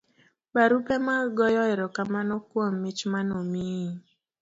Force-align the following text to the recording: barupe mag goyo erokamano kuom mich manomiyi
barupe 0.55 0.95
mag 1.05 1.25
goyo 1.37 1.61
erokamano 1.73 2.33
kuom 2.49 2.73
mich 2.83 3.01
manomiyi 3.11 3.89